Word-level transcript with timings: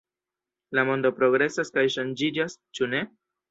La 0.77 0.85
mondo 0.87 1.11
progresas 1.19 1.71
kaj 1.77 1.85
ŝanĝiĝas, 1.99 2.59
ĉu 2.81 2.91
ne? 2.97 3.07